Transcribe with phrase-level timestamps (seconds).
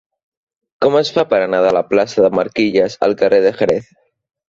[0.85, 3.97] Com es fa per anar de la plaça de Marquilles al carrer de Jerez?